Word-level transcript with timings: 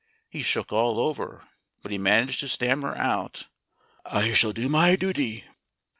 He 0.31 0.41
shook 0.41 0.71
all 0.71 0.99
over, 0.99 1.47
but 1.83 1.91
he 1.91 1.99
managed 1.99 2.39
to 2.39 2.47
stammer 2.47 2.95
out, 2.95 3.45
"I 4.03 4.33
shall 4.33 4.51
do 4.51 4.67
my 4.67 4.95
duty." 4.95 5.43